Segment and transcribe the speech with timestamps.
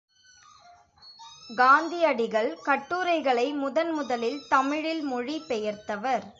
[1.49, 6.25] காந்தியடிகள் கட்டுரைகளை முதன் முதலில் தமிழில் மொழிபெயர்த்தவர்.